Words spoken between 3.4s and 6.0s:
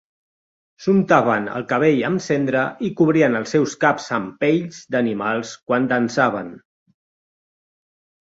seus caps amb pells d'animals quan